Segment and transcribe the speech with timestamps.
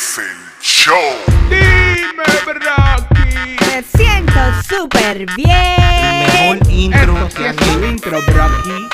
[0.00, 0.24] Es el
[0.62, 0.96] show.
[1.50, 3.56] Dime, Rocky.
[3.66, 6.56] Me siento súper bien.
[6.56, 8.88] Mejor intro Esto que es un intro, Rocky.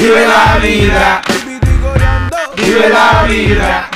[0.00, 1.20] Vive la vida.
[2.56, 3.90] Vive la vida.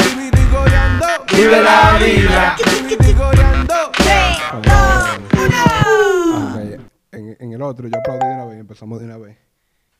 [1.34, 2.56] Vive la vida.
[7.12, 9.38] En, en el otro yo aplaudí de una vez empezamos de una vez.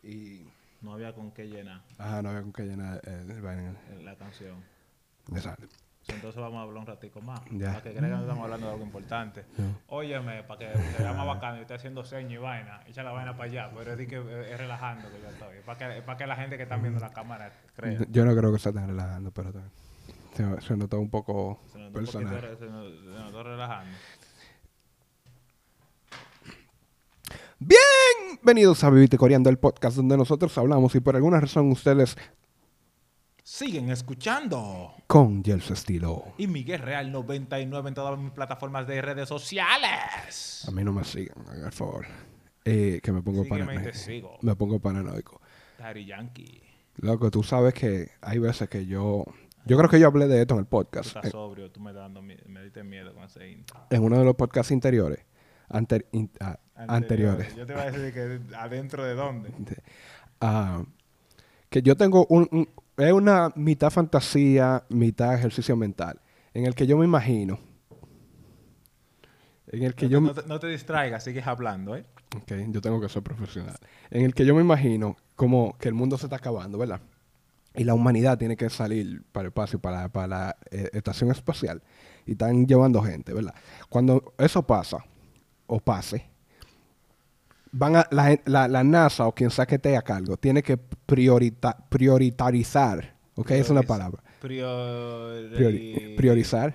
[0.02, 0.46] Y.
[0.82, 3.74] No había con qué llenar Ajá, no había con qué llenar el, el vaina.
[4.02, 4.71] la canción.
[5.34, 5.66] Exacto.
[6.08, 7.40] Entonces vamos a hablar un ratico más.
[7.52, 7.68] Ya.
[7.68, 9.44] Para que crean que no estamos hablando de algo importante.
[9.86, 13.12] Óyeme, para que se vea más bacano y esté haciendo señas y vaina, echa la
[13.12, 13.70] vaina para allá.
[13.72, 14.16] Pero es, que,
[14.50, 15.56] es relajando que yo estoy.
[15.58, 18.00] Es para que, para que la gente que está viendo la cámara crea.
[18.10, 19.62] Yo no creo que se estén relajando, pero está-
[20.34, 22.56] se, se notó un poco Se notó un poquito personal.
[22.58, 23.96] se nos- se notó relajando.
[27.60, 32.16] Bienvenidos a Vivite Coreando, el podcast donde nosotros hablamos y por alguna razón ustedes
[33.44, 34.94] Siguen escuchando.
[35.08, 36.24] con su estilo.
[36.38, 40.64] Y Miguel Real 99 en todas mis plataformas de redes sociales.
[40.68, 42.06] A mí no me sigan, el favor.
[42.64, 44.38] Eh, que me pongo paranoico.
[44.42, 45.40] Me pongo paranoico.
[45.78, 46.62] Daddy Yankee.
[46.98, 49.24] Loco, tú sabes que hay veces que yo...
[49.64, 51.16] Yo creo que yo hablé de esto en el Tú podcast.
[51.16, 53.80] estás sobrio, tú me, dando, me diste miedo con ese intro.
[53.90, 55.24] en uno de los podcasts interiores.
[55.68, 57.54] Anter- in- ah, anteriores.
[57.56, 59.50] Yo te voy a decir que adentro de dónde.
[60.44, 60.82] Ah,
[61.70, 62.68] que yo tengo un, un-
[63.06, 66.20] es una mitad fantasía, mitad ejercicio mental,
[66.54, 67.58] en el que yo me imagino,
[69.68, 72.04] en el que No, yo, no te- no te distraigas, sigues hablando, ¿eh?
[72.36, 73.76] ok, yo tengo que ser profesional,
[74.10, 77.00] en el que yo me imagino como que el mundo se está acabando, ¿verdad?
[77.74, 81.82] Y la humanidad tiene que salir para el espacio, para, para la eh, estación espacial,
[82.26, 83.54] y están llevando gente, ¿verdad?
[83.88, 84.98] Cuando eso pasa,
[85.66, 86.26] o pase,
[87.72, 90.76] van a, la, la- la NASA o quien sea que esté a cargo tiene que
[90.78, 93.50] priorita- prioritarizar, ¿ok?
[93.52, 94.22] Es una palabra.
[94.40, 96.74] Priori- Priori- priorizar.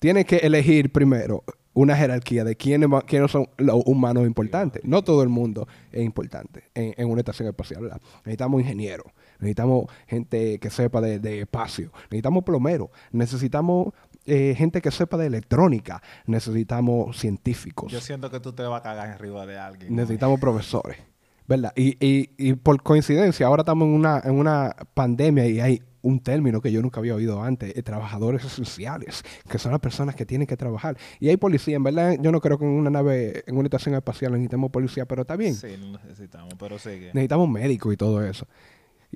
[0.00, 4.82] Tiene que elegir primero una jerarquía de quiénes, quiénes son los humanos importantes.
[4.84, 7.82] No todo el mundo es importante en, en una estación espacial.
[7.82, 8.00] ¿verdad?
[8.24, 9.06] Necesitamos ingenieros,
[9.40, 13.92] necesitamos gente que sepa de, de espacio, necesitamos plomeros, necesitamos
[14.26, 17.92] eh, gente que sepa de electrónica, necesitamos científicos.
[17.92, 19.90] Yo siento que tú te vas a cagar arriba de alguien.
[19.90, 20.02] ¿no?
[20.02, 20.98] Necesitamos profesores,
[21.46, 21.72] ¿verdad?
[21.76, 26.20] Y, y, y por coincidencia, ahora estamos en una, en una pandemia y hay un
[26.20, 30.24] término que yo nunca había oído antes, eh, trabajadores esenciales, que son las personas que
[30.24, 30.96] tienen que trabajar.
[31.18, 33.94] Y hay policía, en verdad, yo no creo que en una nave, en una estación
[33.96, 35.54] espacial necesitemos policía, pero está bien.
[35.54, 37.06] Sí, necesitamos, pero sigue.
[37.06, 38.46] Necesitamos médicos y todo eso.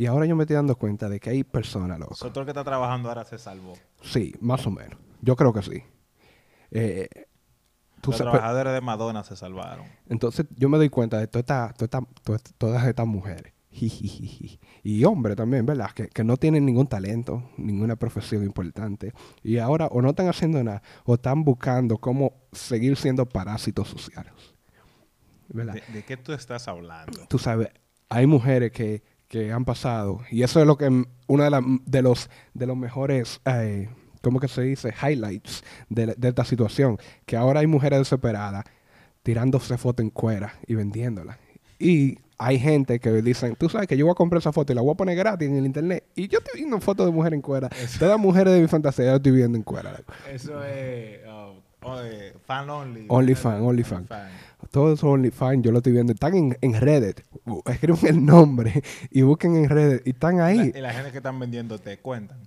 [0.00, 2.14] Y ahora yo me estoy dando cuenta de que hay personas, loco.
[2.14, 3.74] So, todo el que está trabajando ahora se salvó.
[4.00, 4.98] Sí, más o menos.
[5.20, 5.82] Yo creo que sí.
[6.70, 7.06] Eh,
[8.06, 9.84] Los trabajadores de Madonna se salvaron.
[10.08, 13.52] Entonces yo me doy cuenta de toda esta- toda esta- toda- todas estas mujeres.
[14.82, 15.90] Y hombres también, ¿verdad?
[15.90, 19.12] Que, que no tienen ningún talento, ninguna profesión importante.
[19.42, 24.32] Y ahora o no están haciendo nada o están buscando cómo seguir siendo parásitos sociales.
[25.48, 25.74] ¿Verdad?
[25.74, 27.26] ¿De, de qué tú estás hablando?
[27.28, 27.68] Tú sabes,
[28.08, 32.02] hay mujeres que, que han pasado, y eso es lo que uno de, la- de
[32.02, 33.88] los de los mejores, eh,
[34.22, 34.92] ¿cómo que se dice?
[34.92, 38.64] Highlights de, de esta situación, que ahora hay mujeres desesperadas
[39.22, 41.38] tirándose fotos en cuera y vendiéndolas.
[41.78, 44.74] Y hay gente que dicen, tú sabes que yo voy a comprar esa foto y
[44.76, 46.04] la voy a poner gratis en el internet.
[46.16, 47.68] Y yo estoy viendo fotos de mujeres en cuera.
[47.98, 50.00] Todas las mujeres de mi fantasía yo estoy viendo en cuera.
[50.28, 53.06] Eso es oh, oh, eh, fan only.
[53.08, 54.08] OnlyFans, OnlyFans.
[54.70, 56.12] Todos esos OnlyFans yo lo estoy viendo.
[56.12, 57.20] Están en, en Reddit.
[57.66, 60.06] Escriben el nombre y busquen en Reddit.
[60.06, 60.72] Y están La- ahí.
[60.74, 62.38] y la gente que están vendiendo te cuentan.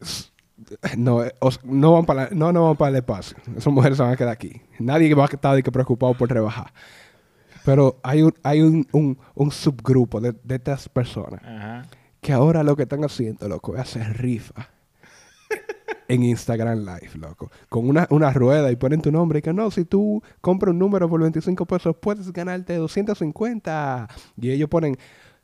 [0.98, 3.34] No, eh, os- no, van para la- no, no van para el espacio.
[3.56, 4.60] Esas mujeres se van a quedar aquí.
[4.78, 6.70] Nadie va a estar preocupado por rebajar.
[7.64, 11.86] Pero hay un, hay un, un, un subgrupo de, de estas personas Ajá.
[12.20, 14.68] que ahora lo que están haciendo, loco, es hacer rifa
[16.12, 17.50] en Instagram Live, loco.
[17.68, 20.78] Con una, una rueda y ponen tu nombre y que no, si tú compras un
[20.78, 24.08] número por 25 pesos puedes ganarte 250.
[24.40, 24.96] Y ellos ponen,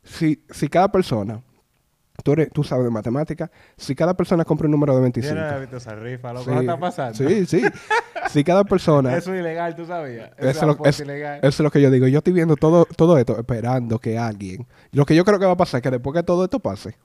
[0.03, 1.41] si, si cada persona,
[2.25, 5.35] tú, eres, tú sabes de matemática, si cada persona compra un número de 25.
[5.35, 6.45] Yo no visto esa rifa, loco.
[6.47, 7.15] Sí, ¿Qué está pasando?
[7.29, 7.63] Sí, sí.
[8.31, 9.17] si cada persona...
[9.17, 10.31] Eso es ilegal, ¿tú sabías?
[10.39, 11.39] Eso Eso, es, es lo, es- ilegal.
[11.39, 12.07] eso es lo que yo digo.
[12.09, 14.67] Yo estoy viendo todo, todo esto esperando que alguien...
[14.93, 16.97] Lo que yo creo que va a pasar es que después que todo esto pase,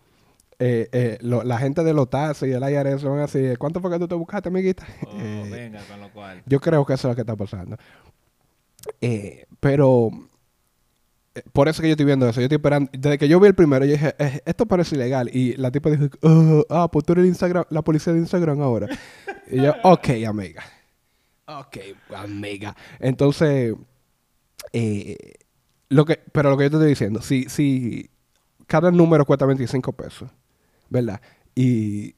[0.63, 3.81] eh, eh, lo- la gente de los taxis y el IRS van a decir, ¿cuánto
[3.81, 4.85] fue que tú te buscaste, amiguita?
[5.07, 6.43] Oh, Eh, venga, con lo cual.
[6.45, 7.77] yo creo que eso es lo que está pasando.
[9.59, 10.09] Pero...
[11.53, 12.41] Por eso que yo estoy viendo eso.
[12.41, 12.89] Yo estoy esperando.
[12.93, 15.29] Desde que yo vi el primero, yo dije, "Eh, esto parece ilegal.
[15.33, 18.87] Y la tipa dijo, "Oh, ah, pues tú eres Instagram, la policía de Instagram ahora.
[19.49, 20.61] y yo, ok, amiga.
[21.45, 21.77] Ok,
[22.17, 22.75] amiga.
[22.99, 23.73] Entonces,
[24.73, 25.15] eh,
[25.87, 28.09] lo que, pero lo que yo te estoy diciendo, si, si
[28.67, 30.29] cada número cuesta 25 pesos,
[30.91, 31.19] ¿verdad?
[31.55, 32.15] Y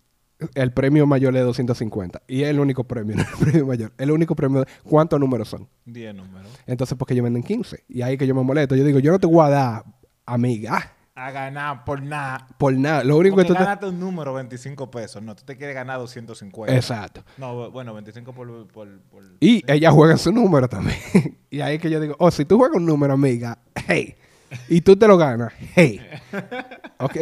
[0.56, 2.24] el premio mayor es 250.
[2.28, 3.94] Y es el único premio, no el premio mayor.
[3.98, 4.66] El único premio.
[4.84, 5.70] ¿Cuántos números son?
[5.86, 6.52] 10 números.
[6.68, 7.86] Entonces, porque ellos venden 15.
[7.88, 8.76] Y ahí que yo me molesto.
[8.76, 9.86] Yo digo, yo no te voy a dar,
[10.26, 12.48] amiga, A ganar por nada.
[12.58, 13.04] por nada.
[13.04, 13.64] Lo único Porque que tú te...
[13.64, 15.22] ganaste un número 25 pesos.
[15.24, 16.76] No, tú te quieres ganar 250.
[16.76, 17.24] Exacto.
[17.38, 18.68] No, bueno, 25 por...
[18.68, 20.98] por, por- Y ella juega su número también.
[21.52, 24.16] y ahí que yo digo, oh, si tú juegas un número, amiga, hey.
[24.68, 26.02] Y tú te lo ganas, hey.
[27.00, 27.18] ¿Ok?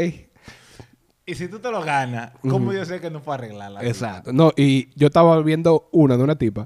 [1.25, 3.83] Y si tú te lo ganas, ¿cómo yo sé que no fue arreglarla?
[3.85, 4.33] Exacto.
[4.33, 6.65] No, y yo estaba viendo una de una tipa.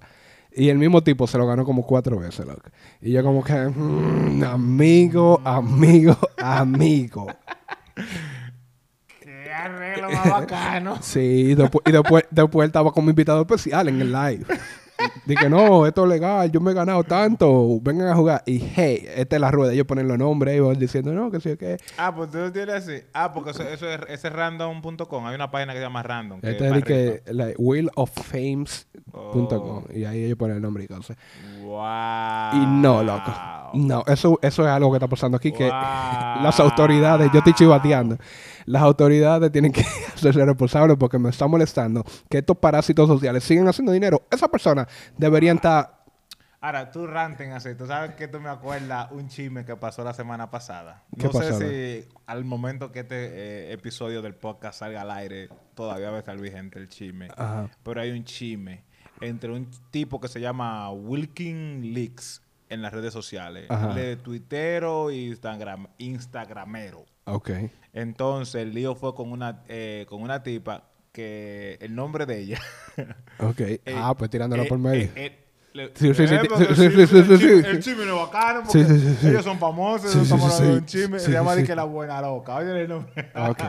[0.58, 2.70] Y el mismo tipo se lo ganó como cuatro veces, loco.
[3.02, 7.28] Y yo como que, mm, amigo, amigo, amigo.
[9.20, 10.98] ¡Qué arreglo más bacano!
[11.02, 14.46] Sí, y después, y después, después él estaba como invitado especial en el live.
[15.26, 18.44] Dije, no, esto es legal, yo me he ganado tanto, vengan a jugar.
[18.46, 21.40] Y hey, esta es la rueda, ellos ponen los nombres y van diciendo, no, que
[21.40, 21.78] sí, que.
[21.98, 23.02] Ah, pues tú lo tienes así.
[23.14, 25.26] Ah, porque eso, eso es, ese es random.com.
[25.26, 26.42] Hay una página que se llama random.
[26.42, 27.34] que Este es que, rica.
[27.34, 29.04] like, wheeloffames.com.
[29.14, 29.84] Oh.
[29.94, 31.18] Y ahí ellos ponen el nombre y cosas.
[31.62, 32.62] Wow.
[32.62, 33.32] Y no, loco.
[33.76, 38.18] No, eso, eso es algo que está pasando aquí, que las autoridades, yo estoy chivateando,
[38.66, 39.82] las autoridades tienen que
[40.14, 44.24] hacerse responsables porque me está molestando que estos parásitos sociales siguen haciendo dinero.
[44.32, 44.88] Esas personas
[45.18, 46.04] deberían estar...
[46.62, 47.76] Ahora, tú ranting así.
[47.76, 51.04] Tú sabes que tú me acuerdas un chisme que pasó la semana pasada.
[51.16, 51.54] ¿Qué no sé
[52.04, 56.20] si al momento que este eh, episodio del podcast salga al aire todavía va a
[56.20, 57.28] estar vigente el chisme.
[57.38, 57.70] Ajá.
[57.84, 58.84] Pero hay un chisme
[59.22, 63.66] entre un tipo que se llama Wilkin Leaks en las redes sociales.
[63.70, 63.94] Ajá.
[63.94, 67.06] De tuitero y Instagram, instagramero.
[67.26, 67.52] Ok.
[67.94, 72.60] Entonces el lío fue con una, eh, con una tipa que el nombre de ella.
[73.40, 73.60] Ok.
[73.60, 75.10] eh, ah, pues tirándolo eh, por medio.
[75.76, 78.80] Le- Sí, sí, sí, sí, porque sí, el chisme- chisme es bacano porque
[79.30, 81.20] ellos son famosos, Sí, estamos hablando de un chisme.
[81.20, 82.56] Se llama que la buena loca.
[82.56, 83.32] Oye el nombre.
[83.36, 83.60] Ok.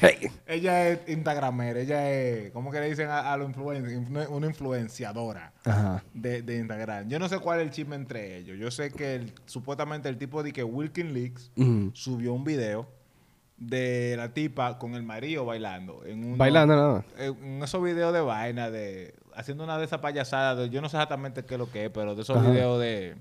[0.00, 0.28] Hey.
[0.46, 3.92] Ella es Instagramera, ella es, ¿cómo que le dicen a, a los influencers?
[3.92, 6.02] Influ- Una influenciadora Ajá.
[6.14, 7.08] de, de Instagram.
[7.08, 8.58] Yo no sé cuál es el chisme entre ellos.
[8.58, 11.50] Yo sé que el- supuestamente el tipo de que Wilkin Leaks
[11.94, 12.86] subió un video
[13.58, 16.02] de la tipa con el marido bailando.
[16.04, 17.04] En uno- Bailando nada más.
[17.18, 20.58] En esos videos de vaina, de haciendo una de esas payasadas.
[20.58, 22.50] de- yo no sé exactamente qué es lo que es, pero de esos Ajá.
[22.50, 23.16] videos de,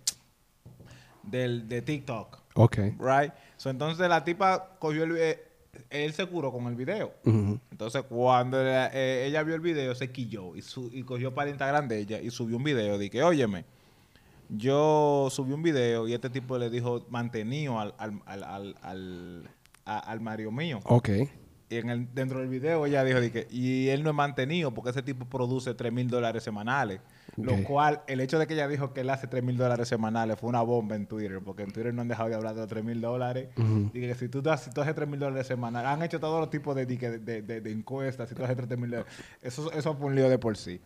[1.24, 2.40] del, de TikTok.
[2.56, 2.78] Ok.
[3.00, 3.34] Right?
[3.58, 7.14] So, entonces la tipa cogió el vi- él se curó con el video.
[7.26, 11.50] Entonces, cuando la- eh, ella vio el video, se quilló y, su- y cogió para
[11.50, 12.98] el Instagram de ella y subió un video.
[12.98, 13.66] Dije, óyeme,
[14.50, 19.50] yo subí un video y este tipo le dijo mantenido al, al, al, al, al,
[19.86, 20.80] a- al Mario mío.
[20.86, 21.10] Ok.
[21.68, 23.20] Y en el, dentro del video ella dijo,
[23.50, 27.02] y él no es mantenido porque ese tipo produce 3 mil dólares semanales.
[27.38, 30.40] Lo cual, el hecho de que ella dijo que él hace 3 mil dólares semanales
[30.40, 32.70] fue una bomba en Twitter, porque en Twitter no han dejado de hablar de los
[32.70, 33.50] 3 mil dólares.
[33.92, 36.50] Dije que si tú, si tú haces 3 mil dólares semanales, han hecho todos los
[36.52, 39.12] tipos de, de, de, encuestas, si tú haces 3 mil dólares.
[39.42, 40.80] Eso, eso fue un lío de por sí.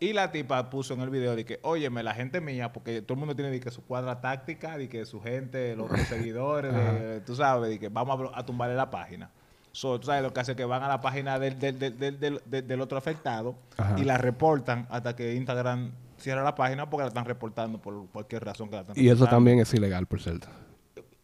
[0.00, 3.14] Y la tipa puso en el video de que, óyeme, la gente mía, porque todo
[3.14, 7.20] el mundo tiene de que su cuadra táctica, de que su gente, los, seguidores, de-
[7.22, 9.30] tú sabes, de que vamos a tumbarle la página.
[9.74, 12.20] So, tú sabes lo que hace que van a la página del, del, del, del,
[12.20, 13.96] del- del- del otro afectado Ajá.
[13.98, 18.44] y la reportan hasta que Instagram cierra la página porque la están reportando por cualquier
[18.44, 20.46] razón que la están Y eso también es ilegal, por cierto.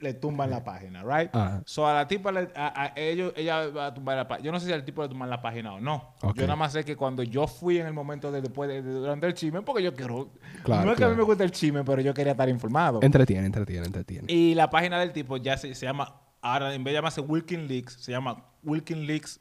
[0.00, 1.28] Le tumban la página, right?
[1.32, 1.62] Ajá.
[1.64, 4.46] So, a la tipa, le- a, a ellos, ella va a tumbar la página.
[4.46, 6.14] Yo no sé si al tipo le tumban la página o no.
[6.34, 8.94] Yo nada más sé que cuando yo fui en el momento de después de, de-
[8.94, 10.30] durante el chisme, porque yo quiero.
[10.64, 12.98] Claro, no es que a mí me guste el chisme, pero yo quería estar informado.
[13.02, 14.32] Entretiene, entretiene, entretiene.
[14.32, 17.66] Y la página del tipo ya se, se llama, ahora en vez de llamarse Wilkin
[17.68, 19.40] Leaks, se llama Wilkin Leaks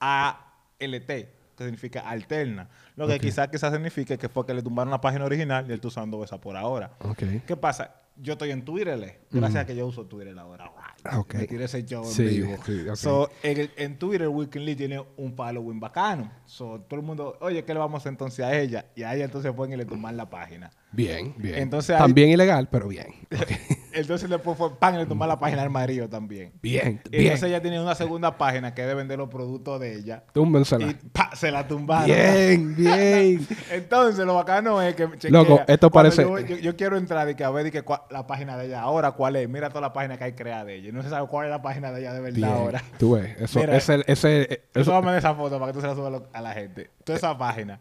[0.00, 1.28] ALT, que
[1.64, 2.68] significa alterna.
[2.96, 3.20] Lo que Ok.
[3.22, 6.22] quizás quizás signifique que fue que le tumbaron la página original y él está usando
[6.24, 6.92] esa por ahora.
[7.00, 7.22] Ok.
[7.46, 7.94] ¿Qué pasa?
[8.18, 9.20] Yo estoy en Twitter, le.
[9.30, 10.70] gracias a que yo uso Twitter ahora.
[11.04, 11.34] Ah, ok.
[11.34, 12.56] Me tiré ese show en Sí, vivo.
[12.64, 12.96] sí, ok.
[12.96, 16.32] So, en, en Twitter, Wilkin Lee tiene un following bacano.
[16.46, 18.86] So, todo el mundo, oye, ¿qué le vamos a entonces a ella?
[18.96, 20.70] Y a ella entonces pueden y le tumban la página.
[20.92, 21.56] Bien, bien.
[21.56, 23.06] Entonces También ilegal, pero bien.
[23.96, 26.52] Entonces después fue, pan, y le tumban la página al marido también.
[26.62, 27.22] Bien, Y bien.
[27.24, 30.22] Entonces ella tiene una segunda página que es de vender los productos de ella.
[30.32, 30.86] Túmbensela.
[30.86, 32.06] Y pa, se la tumbaron.
[32.06, 33.46] Bien, bien.
[33.70, 35.08] Entonces, lo bacano es que.
[35.18, 37.84] chequea, Loco, esto parece- Yo, yo- yo quiero entrar y que a ver y que
[37.84, 39.48] cua- la página de ella ahora, ¿cuál es?
[39.48, 40.92] Mira toda la página que hay creada de ella.
[40.92, 42.48] No se sabe cuál es la página de ella de verdad Bien.
[42.50, 42.82] ahora.
[42.98, 45.76] Tú ves, eso, Mira, ese, ese, Eso eso, va a mandar esa foto para que
[45.76, 46.90] tú se la subas a la gente.
[47.04, 47.80] Toda esa página.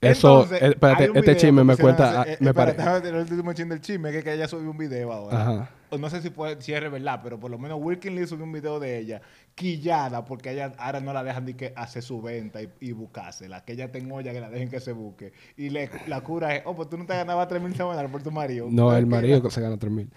[0.00, 3.74] Eso, Entonces, eh, espérate, este chisme me cuenta, hace- ah, eh, me el último chisme
[3.74, 5.40] del chisme, que, es que ella subió un video ahora.
[5.42, 5.70] Ajá.
[5.98, 8.52] No sé si, puede, si es verdad, pero por lo menos Wilkin Lee subió un
[8.52, 9.20] video de ella
[9.54, 13.64] quillada porque ella ahora no la dejan ni que hacer su venta y, y buscársela.
[13.64, 15.32] Que ella tenga olla que la dejen que se busque.
[15.56, 18.22] Y le, la cura es, oh, pues tú no te ganabas 3 mil semanales por
[18.22, 18.68] tu marido.
[18.70, 20.10] No, el marido que se gana 3 mil.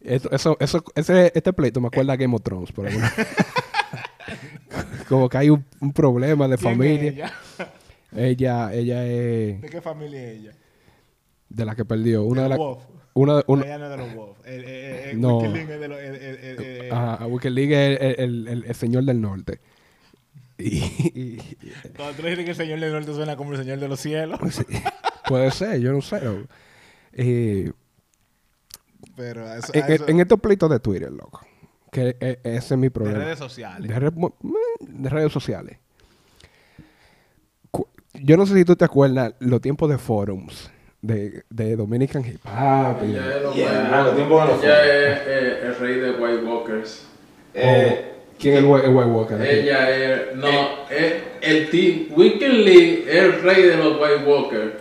[0.00, 3.12] Eso, eso, eso, ese, este pleito me acuerda a Game of Thrones, por alguna
[5.08, 7.32] como que hay un, un problema de ¿Quién es familia.
[8.16, 8.72] Ella?
[8.72, 10.52] Ella, es ¿De qué familia es ella?
[11.48, 12.24] de la que perdió.
[12.24, 12.76] Una de Del la,
[13.14, 14.38] una, una, Ella no es de los Wolf.
[14.46, 15.38] El, el, el, No.
[15.38, 15.98] Wikileaks es de los...
[16.00, 19.60] el- ajá, Wicked League es el, señor del norte.
[20.58, 21.38] Y, y-
[21.96, 24.38] Cuando tú dices que el señor del norte suena como el señor de los cielos.
[24.50, 24.64] sí,
[25.28, 26.20] puede ser, yo no sé.
[27.12, 27.72] Eh,
[29.16, 31.40] Pero eso, en, eso- en estos pleitos de Twitter, loco,
[31.90, 33.18] que e- ese es mi de problema.
[33.18, 33.88] redes sociales.
[33.88, 34.36] de, re- mo-
[34.80, 35.78] de redes sociales.
[38.22, 40.70] Yo no sé si tú te acuerdas los tiempos de forums
[41.02, 43.04] de, de Dominican Hip Hop.
[43.04, 45.94] y de- Ella es Yeah, White los tiempos de los Ella es eh, el rey
[46.00, 47.06] de White Walkers.
[47.54, 49.40] Eh, ¿Quién es el, White- el White Walker?
[49.40, 49.50] aquí?
[49.50, 50.36] ella es.
[50.36, 50.48] No,
[50.90, 52.06] es el team.
[52.16, 54.74] Wicked Lee es el rey de los White Walkers.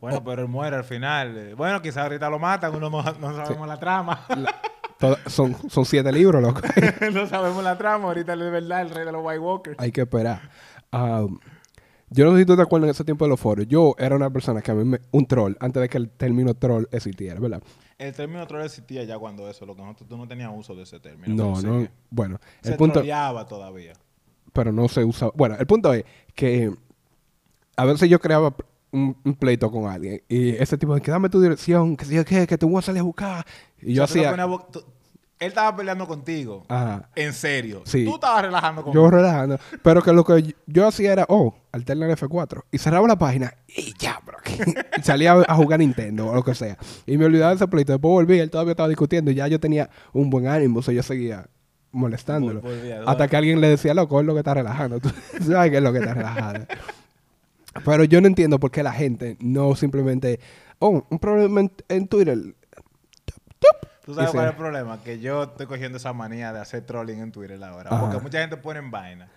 [0.00, 1.36] Bueno, pero él muere al final.
[1.36, 4.26] Eh, Bueno, quizás ahorita lo matan, uno no, no sabemos la trama.
[4.98, 6.60] Toda- son, son siete libros, loco.
[7.12, 9.76] no sabemos la trama, ahorita es verdad el rey de los White Walkers.
[9.78, 10.40] Hay que esperar.
[10.92, 11.38] Um,
[12.12, 13.66] yo no sé si tú te acuerdas en ese tiempo de los foros.
[13.66, 15.00] Yo era una persona que a mí me...
[15.10, 17.62] Un troll, antes de que el término troll existiera, ¿verdad?
[17.98, 20.82] El término troll existía ya cuando eso, lo que nosotros, tú no tenías uso de
[20.82, 21.34] ese término.
[21.34, 21.86] No, no.
[22.10, 22.94] Bueno, el Se punto...
[22.94, 23.92] troleaba todavía.
[24.52, 25.30] pero no se usa.
[25.34, 26.04] Bueno, el punto es
[26.34, 26.70] que
[27.76, 28.54] a veces yo creaba
[28.90, 32.14] un, un pleito con alguien y ese tipo de que dame tu dirección, que sé
[32.14, 33.46] yo qué, que te voy a salir a buscar.
[33.80, 34.46] Y yo O sea, hacía.
[34.70, 34.84] tú-
[35.42, 36.64] él estaba peleando contigo.
[36.68, 37.08] Ajá.
[37.14, 37.82] En serio.
[37.84, 38.04] Sí.
[38.04, 39.58] Tú estabas relajando con Yo relajando.
[39.82, 42.62] Pero que lo que yo, yo hacía era, oh, alterna el F4.
[42.70, 44.38] Y cerraba la página y ya, bro.
[44.98, 46.78] y salía a, a jugar Nintendo o lo que sea.
[47.06, 47.92] Y me olvidaba de ese pleito.
[47.92, 50.78] Después volví, él todavía estaba discutiendo y ya yo tenía un buen ánimo.
[50.78, 51.46] O sea, yo seguía
[51.90, 52.60] molestándolo.
[52.62, 55.00] Vol- volvía, hasta que alguien le decía, loco, es lo que está relajando.
[55.00, 55.10] Tú
[55.46, 56.66] sabes que es lo que está relajando.
[57.84, 60.40] Pero yo no entiendo por qué la gente no simplemente,
[60.78, 62.38] oh, un problema en, en Twitter.
[64.04, 65.02] ¿Tú sabes cuál es el problema?
[65.02, 67.90] Que yo estoy cogiendo esa manía de hacer trolling en Twitter ahora.
[67.92, 68.00] Ajá.
[68.00, 69.28] Porque mucha gente pone en vaina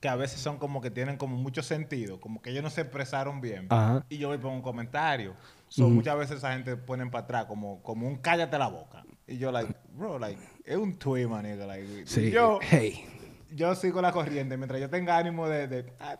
[0.00, 2.80] que a veces son como que tienen como mucho sentido, como que ellos no se
[2.80, 3.66] expresaron bien.
[3.70, 4.04] Ajá.
[4.08, 5.34] Y yo voy por un comentario.
[5.68, 9.04] So, Muchas veces esa gente ponen para atrás como, como un cállate la boca.
[9.26, 11.64] Y yo, like, bro, like, es un tweet, manico.
[11.66, 12.30] Like, Sí.
[12.30, 13.04] yo, hey.
[13.52, 15.66] yo sigo la corriente mientras yo tenga ánimo de.
[15.68, 16.16] de- ah,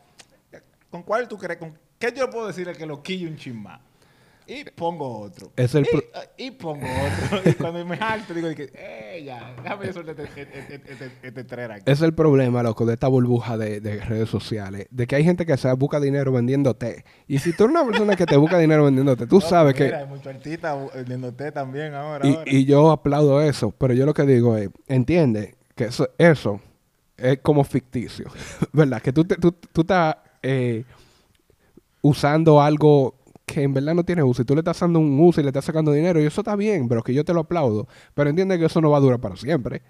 [0.90, 1.58] ¿Con cuál tú crees?
[1.58, 3.80] ¿Con qué yo puedo decirle que lo quille un chin más?
[4.46, 5.52] Y pongo otro.
[5.56, 7.50] Es el y, ah, y pongo otro.
[7.50, 11.44] y cuando me jalto, digo, eh, ya, déjame yo soltar este, este, este, este, este
[11.44, 11.90] trailer aquí.
[11.90, 14.86] Es el problema, loco, de esta burbuja de, de redes sociales.
[14.90, 17.04] De que hay gente que se busca dinero vendiéndote.
[17.28, 19.88] Y si tú eres una persona que te busca dinero vendiéndote, tú No, sabes mira,
[19.88, 19.94] que...
[19.96, 22.26] Hay mucho artista vendiéndote también ahora.
[22.26, 22.50] Y, ahora.
[22.52, 23.70] y yo aplaudo eso.
[23.72, 26.60] Pero yo lo que digo es, entiende que eso, eso
[27.16, 28.26] es como ficticio.
[28.72, 29.00] ¿Verdad?
[29.00, 30.84] Que tú, te- tú, tú estás eh,
[32.00, 33.14] usando algo
[33.52, 34.42] que en verdad no tiene uso.
[34.42, 36.20] Y tú le estás dando un uso y le estás sacando dinero.
[36.20, 37.86] Y eso está bien, pero que yo te lo aplaudo.
[38.14, 39.82] Pero entiende que eso no va a durar para siempre.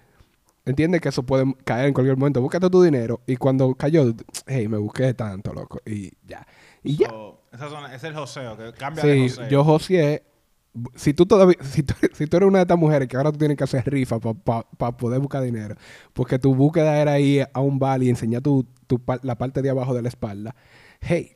[0.65, 2.41] Entiende que eso puede caer en cualquier momento.
[2.41, 3.21] Búscate tu dinero.
[3.27, 4.13] Y cuando cayó,
[4.47, 5.79] hey, me busqué tanto, loco.
[5.85, 6.45] Y ya.
[6.83, 7.09] Y ya.
[7.09, 9.49] So, son- es el joseo, que cambia de Sí, joseo.
[9.49, 10.23] yo José,
[10.95, 13.37] si tú todavía, si tú, si tú eres una de estas mujeres que ahora tú
[13.37, 15.75] tienes que hacer rifa para poder buscar dinero,
[16.13, 19.69] porque tu búsqueda era ir a un bar y enseñar tu, tu la parte de
[19.69, 20.55] abajo de la espalda,
[21.01, 21.33] hey,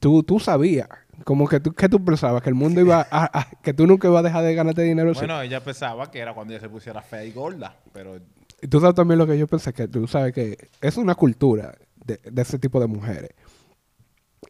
[0.00, 0.88] tú, tú sabías,
[1.24, 4.08] como que tú, que tú pensabas que el mundo iba a, a- que tú nunca
[4.08, 5.12] ibas a dejar de ganarte dinero.
[5.14, 8.16] Bueno, ella pensaba que era cuando ella se pusiera fea y gorda, pero
[8.60, 11.74] Y tú sabes también lo que yo pensé, que tú sabes que es una cultura
[12.04, 13.30] de, de ese tipo de mujeres.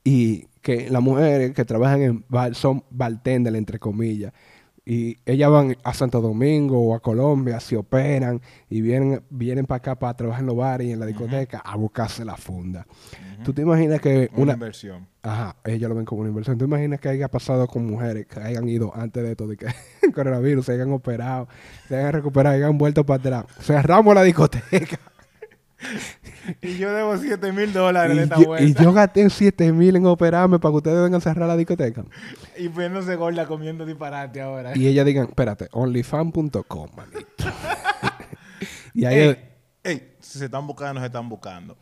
[0.02, 4.33] Y que las mujeres que trabajan en bar son bartender, entre comillas.
[4.87, 9.78] Y ellas van a Santo Domingo o a Colombia, se operan y vienen, vienen para
[9.78, 12.87] acá para trabajar en los bares y en la discoteca a buscarse la funda.
[13.44, 14.52] ¿Tú te imaginas que una, una...
[14.54, 15.06] inversión.
[15.26, 16.59] Ajá, ellos lo ven como una inversión.
[16.59, 19.66] ¿Tú imaginas que haya pasado con mujeres que hayan ido antes de esto, de que
[20.02, 21.49] el coronavirus, se hayan operado,
[21.88, 23.45] se hayan recuperado, hayan vuelto para atrás?
[23.61, 24.99] Cerramos la discoteca.
[26.62, 28.81] Y yo debo 7 mil dólares Y de esta yo, vuelta.
[28.81, 32.04] y yo gasté 7 mil en operarme para que ustedes vengan a cerrar la discoteca.
[32.57, 34.73] Y viéndose gorda comiendo disparate ahora.
[34.76, 37.45] Y ellas digan, espérate, onlyfan.com, manito.
[38.95, 39.38] y ahí, Ey,
[39.83, 41.76] ey, si se están buscando, se están buscando.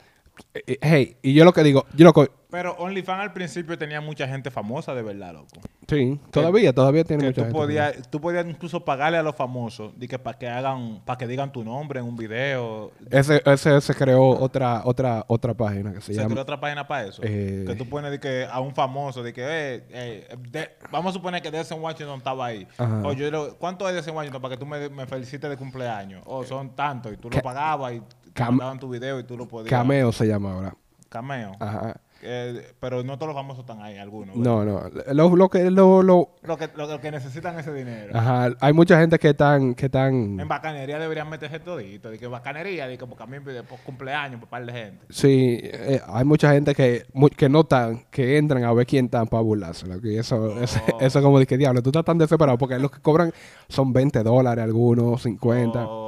[0.54, 4.00] Eh, eh, hey, y yo lo que digo, yo lo Pero OnlyFans al principio tenía
[4.00, 5.48] mucha gente famosa de verdad, loco.
[5.88, 7.58] sí, todavía, todavía tiene Que mucha tú gente.
[7.58, 11.26] podías, tú podías incluso pagarle a los famosos de que para que hagan, para que
[11.26, 12.92] digan tu nombre en un video.
[13.10, 16.30] Ese, ese se creó otra, otra, otra página que se Se llama...
[16.30, 17.22] creó otra página para eso.
[17.24, 17.64] Eh.
[17.66, 21.12] que tú pones de que a un famoso, de que, eh, eh, de- vamos a
[21.14, 22.66] suponer que Denzel Washington estaba ahí.
[22.76, 23.02] Ajá.
[23.04, 26.22] O yo ¿cuánto es Denzel Washington para que tú me, me felicites de cumpleaños?
[26.26, 28.02] O son tantos y tú lo pagabas y
[28.34, 29.70] Cam- mandaban tu video y tú lo podías.
[29.70, 30.74] Cameo se llama ahora.
[31.08, 31.52] Cameo.
[31.60, 31.96] Ajá.
[32.24, 34.36] Eh, pero no todos los famosos están ahí, algunos.
[34.36, 34.82] No, no.
[35.12, 38.16] Lo, lo que, lo, lo- Lo que, lo, que necesitan ese dinero.
[38.16, 42.10] ajá, hay mucha gente que están, que están, En bacanería deberían meterse todito.
[42.10, 45.04] De que bacanería, de que porque a mí me por cumpleaños, por par de gente.
[45.10, 47.04] sí, eh, hay mucha gente que,
[47.36, 49.84] que no están, que entran a ver quién están para burlarse.
[50.04, 51.00] Y eso, eso, Oh.
[51.00, 53.32] eso es como de que diablo, tú estás tan desesperado porque los que cobran
[53.68, 56.01] son 20 dólares algunos, 50, Oh.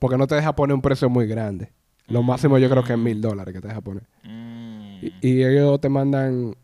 [0.00, 1.70] Porque no te deja poner un precio muy grande.
[2.08, 4.02] Lo máximo yo creo que es mil dólares que te deja poner.
[4.24, 4.98] Mm.
[5.02, 6.56] Y, y ellos te mandan,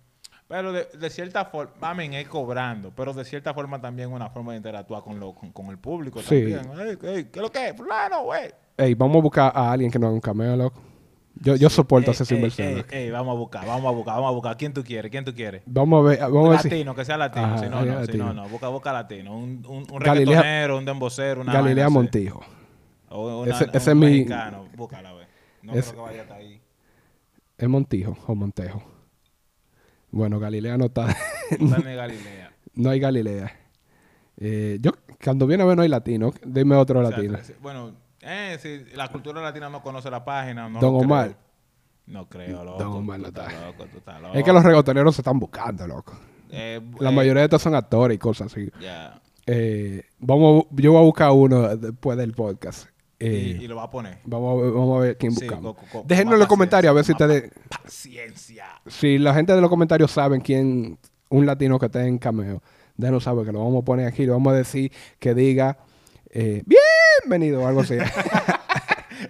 [0.49, 4.53] Pero de, de cierta forma, mamen, es cobrando, pero de cierta forma también una forma
[4.53, 6.53] de interactuar con, lo, con, con el público Sí.
[6.53, 6.61] también.
[6.81, 7.77] Ey, ey, ¿Qué es lo que es?
[7.77, 8.51] Fulano, güey.
[8.77, 10.83] hey, vamos a buscar a alguien que nos haga un cameo, loco.
[11.39, 12.69] Yo, yo soporto Ey, esa ey, inversión.
[12.69, 14.57] ey, ey, vamos a buscar, vamos a buscar, vamos a buscar.
[14.57, 15.11] ¿Quién tú quieres?
[15.11, 15.63] ¿Quién tú quieres?
[15.67, 17.45] Vamos a ver, vamos a ver si latino, que sea latino.
[17.47, 18.25] Ajá, si no, no, si latino.
[18.27, 18.49] no, no.
[18.49, 19.37] Busca, busca latino.
[19.37, 22.19] Un, un, un Galilea- reggaetonero, un dembocero, una Galilea vaina así.
[23.17, 23.39] Montijo.
[23.39, 24.69] O una, Ese- un es mi- mexicano.
[24.77, 25.27] Búscala, güey.
[25.63, 26.61] No Ese- creo que vaya hasta ahí.
[27.59, 28.83] ¿Es Montijo o Montejo?
[30.11, 31.07] Bueno, Galilea no está.
[31.61, 32.53] No está Galilea.
[32.75, 33.53] no hay Galilea.
[34.39, 34.91] Eh, yo,
[35.23, 36.33] cuando viene a ver no hay latino.
[36.45, 37.39] Dime otro O sea, latino.
[37.63, 41.05] bueno, eh, si la cultura latina no conoce la página, no Don creo.
[41.07, 41.37] Omar.
[42.07, 42.79] No creo, loco.
[42.83, 43.49] Don Omar no está.
[43.67, 44.35] loco, tú estás loco.
[44.35, 46.19] Es que los reggaetoneros se están buscando, loco.
[46.51, 48.71] Eh, La eh, mayoría de estos son actores y cosas así.
[49.47, 52.89] Eh, vamos, yo voy a buscar uno después del podcast.
[53.19, 54.19] Eh, y, y lo va a poner.
[54.25, 55.77] vamos, a ver, vamos a ver quién Sí, buscamos.
[56.05, 57.51] Déjenos más en los comentarios a ver si ustedes...
[57.83, 58.67] Paciencia.
[58.87, 60.99] Si la gente de los comentarios saben quién,
[61.31, 62.63] un latino que esté en cameo,
[62.97, 65.79] déjenos saber que lo vamos a poner aquí, lo vamos a decir que diga
[66.31, 66.63] eh,
[67.25, 67.97] bienvenido o algo así.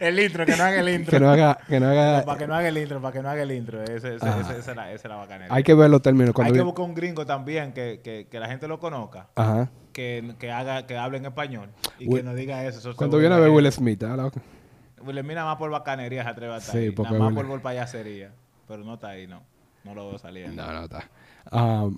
[0.00, 1.10] El intro, que no haga el intro.
[1.12, 3.30] que no haga, que no haga, para que no haga el intro, para que no
[3.30, 3.82] haga el intro.
[3.84, 4.40] Ese, ese, Ajá.
[4.40, 5.54] ese- esa, es la, esa es la bacanera.
[5.54, 8.48] hay que ver los términos Hay que buscar un gringo también que, que, que la
[8.48, 9.70] gente lo conozca, Ajá.
[9.96, 12.94] Que, que haga, que hable en español y Will- que nos diga eso.
[12.94, 13.72] Cuando viene a ver Will.
[13.72, 14.30] Smith, ¿ah?
[15.02, 16.94] Will Smith nada más por bacanería se atreve a estar Sí, ahí.
[16.98, 18.30] Nada más Will- por, payasería.
[18.68, 19.42] Pero no está ahí, no.
[19.84, 20.62] No lo veo saliendo.
[20.66, 21.08] No, no está.
[21.50, 21.96] Um,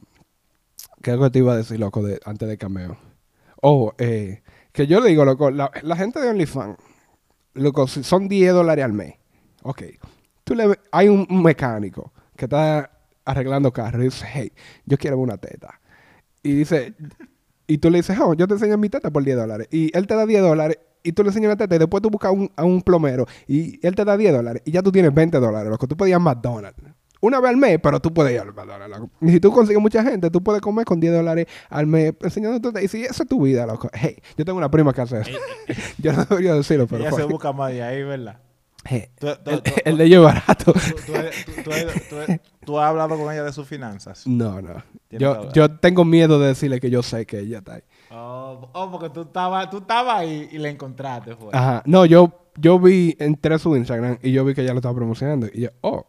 [1.03, 2.97] ¿Qué es lo que te iba a decir, loco, de, antes de cameo?
[3.63, 6.77] Oh, eh, que yo le digo, loco, la, la gente de OnlyFans,
[7.55, 9.15] loco, si son 10 dólares al mes.
[9.65, 9.83] Ok.
[10.45, 12.93] Tú le, hay un, un mecánico que está
[13.25, 14.53] arreglando carros y dice, hey,
[14.87, 15.81] yo quiero una teta.
[16.45, 16.95] Y dice,
[17.69, 19.69] y tú le dices, oh, yo te enseño mi teta por 10 dólares.
[19.71, 22.11] Y él te da 10 dólares y tú le enseñas la teta y después tú
[22.11, 25.15] buscas un- a un plomero y él te da 10 dólares y ya tú tienes
[25.15, 25.87] 20 dólares, loco.
[25.87, 26.83] Tú puedes ir a McDonald's.
[27.21, 29.11] Una vez al mes, pero tú puedes ir al McDonald's, loco.
[29.21, 32.61] Y si tú consigues mucha gente, tú puedes comer con 10 dólares al mes enseñando
[32.61, 32.83] tu teta.
[32.85, 33.91] Y si esa es tu vida, loco.
[33.93, 35.31] Hey, yo tengo una prima que hace eso.
[35.99, 37.03] yo no debería decirlo, pero...
[37.03, 38.39] Ella se busca más de ahí, ¿verdad?
[38.85, 40.73] Hey, Tú- tú- el, tú- el de barato.
[42.69, 44.27] ¿Tú, has hablado con ella de sus finanzas.
[44.27, 44.83] No, no.
[45.11, 47.83] Yo, yo tengo miedo de decirle que yo sé que ella está ahí.
[48.11, 51.35] Oh, oh, porque tú estabas tú estabas ahí y la encontraste.
[51.35, 51.49] Fue.
[51.53, 51.83] Ajá.
[51.87, 54.95] No, yo, yo vi, entré a su Instagram y yo vi que ella lo estaba
[54.95, 55.47] promocionando.
[55.53, 56.07] Y yo, oh,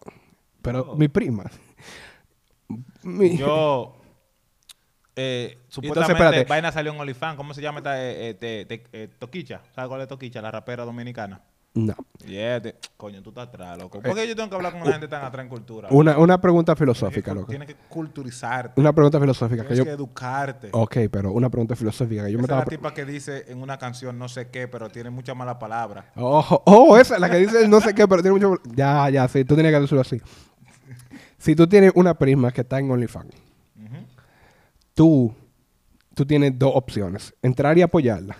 [0.61, 0.95] pero Oh.
[0.97, 1.45] mi prima.
[3.03, 3.95] Mi- Yo,
[5.15, 6.43] eh, supuestamente.
[6.45, 7.37] Vaina salió en OnlyFans.
[7.37, 8.03] ¿Cómo se llama esta?
[8.03, 9.61] eh, eh, te- te- eh, Toquicha.
[9.73, 10.41] ¿Sabes cuál es Toquicha?
[10.41, 11.41] La rapera dominicana.
[11.75, 11.93] No.
[12.25, 14.01] Yeah, te- coño, tú estás atrás, loco.
[14.01, 15.87] ¿Por qué yo tengo que hablar con una gente tan atrás en cultura?
[15.87, 17.47] Eh, Una, una pregunta Tienes que, filosófica, loco.
[17.47, 18.81] tienes que culturizarte.
[18.81, 19.85] Una pregunta filosófica que Tienes yo...
[19.85, 20.69] que educarte.
[20.73, 22.59] Ok, pero una pregunta filosófica que yo me Esa es estaba...
[22.61, 25.55] la pre- tipa que dice en una canción no sé qué, pero tiene muchas malas
[25.57, 26.05] palabras.
[26.15, 28.61] Oh, oh, esa es la que dice no sé qué, pero tiene mucho...
[28.75, 30.19] Ya, ya, sí, tú tienes que decirlo así.
[31.37, 33.33] Si tú tienes una prima que está en OnlyFans,
[34.93, 35.33] tú,
[36.15, 37.33] tú tienes dos opciones.
[37.41, 38.35] Entrar y apoyarla,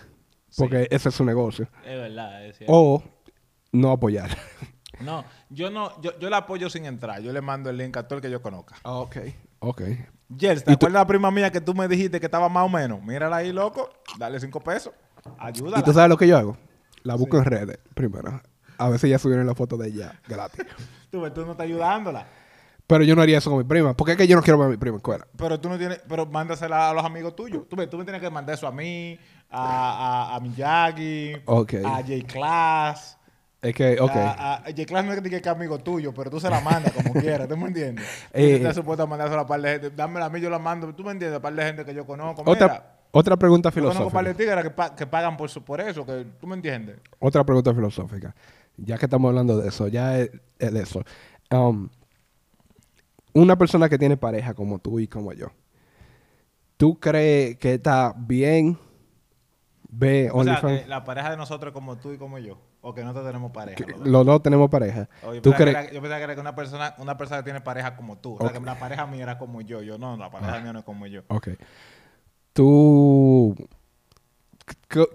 [0.56, 1.68] porque ese es su negocio.
[1.84, 2.72] Es verdad, es cierto.
[2.74, 3.02] O
[3.72, 4.36] no apoyarla.
[5.00, 7.22] No, yo no, yo, yo la apoyo sin entrar.
[7.22, 8.74] Yo le mando el link a todo el que yo conozca.
[8.82, 9.16] ok.
[9.60, 9.82] Ok.
[10.38, 12.66] Jels, ¿te ¿Y tú- acuerdas la prima mía que tú me dijiste que estaba más
[12.66, 13.02] o menos?
[13.02, 13.88] Mírala ahí, loco.
[14.18, 14.92] Dale cinco pesos.
[15.38, 15.78] Ayúdala.
[15.78, 16.58] ¿Y tú sabes lo que yo hago?
[17.02, 18.42] La busco en redes primero.
[18.76, 20.66] A veces ya subieron la foto de ella gratis.
[21.10, 22.26] Tú, ves, tú no estás ayudándola.
[22.86, 23.94] Pero yo no haría eso con mi prima.
[23.96, 25.26] Porque es que yo no quiero ver a mi prima en escuela.
[25.36, 27.66] Pero tú no tienes, pero mándasela a los amigos tuyos.
[27.70, 31.74] Tú, tú me tienes que mandar eso a mí, a, a, a Miyagi, Ok.
[31.86, 33.16] a J Class.
[33.62, 34.10] Es que, ok.
[34.10, 36.60] A, a- a J Class no es que es amigo tuyo, pero tú se la
[36.60, 38.06] mandas como quieras, ¿tú me entiendes?
[38.32, 39.90] Eh, Eh, estás supuesto a mandársela a par de gente.
[39.90, 41.38] Dámela a mí, yo la mando, ¿tú me entiendes?
[41.38, 42.42] A par de gente que yo conozco.
[42.46, 44.36] otra, Mira, otra pregunta yo conozco par de filosófica.
[44.36, 46.96] tigres que, pa- que pagan por, su- por eso, que tú me entiendes.
[47.18, 48.34] Otra pregunta filosófica.
[48.78, 51.02] Ya que estamos hablando de eso, ya es, es de eso.
[51.50, 51.90] Um,
[53.34, 55.48] una persona que tiene pareja como tú y como yo,
[56.78, 58.78] ¿tú crees que está bien
[59.90, 62.58] ve O sea, la pareja de nosotros como tú y como yo.
[62.82, 63.76] O que nosotros tenemos pareja.
[63.76, 64.42] Que los dos.
[64.42, 65.08] tenemos pareja.
[65.22, 67.94] Yo ¿Tú pensaba era- yo pensaba que era una persona, una persona que tiene pareja
[67.96, 68.36] como tú.
[68.36, 69.82] O sea, que la pareja mía era como yo.
[69.82, 71.22] Yo no, la pareja mía no es como yo.
[71.28, 71.48] Ok.
[72.52, 73.54] Tú...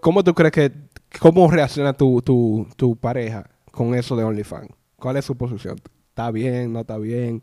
[0.01, 0.71] ¿Cómo tú crees que...
[1.19, 4.69] ¿Cómo reacciona tu, tu, tu pareja con eso de OnlyFans?
[4.97, 5.77] ¿Cuál es su posición?
[6.09, 6.73] ¿Está bien?
[6.73, 7.41] ¿No está bien?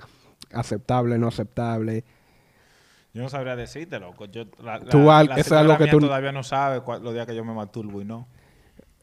[0.53, 2.05] aceptable, no aceptable.
[3.15, 4.27] Yo no sabría decirte, loco.
[4.27, 7.27] Yo, la, la- Tú la es algo que tú- todavía no sabe cuál- los días
[7.27, 8.29] que yo me masturbo y no.